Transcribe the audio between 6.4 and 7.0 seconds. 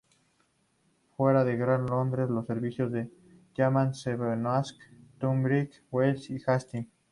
Hastings.